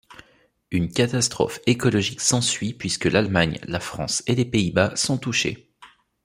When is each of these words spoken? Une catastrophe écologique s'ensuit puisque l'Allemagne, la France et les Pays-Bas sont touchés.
Une 0.71 0.91
catastrophe 0.91 1.59
écologique 1.67 2.21
s'ensuit 2.21 2.73
puisque 2.73 3.05
l'Allemagne, 3.05 3.59
la 3.67 3.79
France 3.79 4.23
et 4.25 4.33
les 4.33 4.45
Pays-Bas 4.45 4.95
sont 4.95 5.19
touchés. 5.19 5.75